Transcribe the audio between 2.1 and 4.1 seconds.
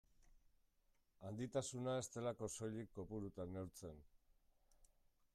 delako soilik kopurutan neurtzen.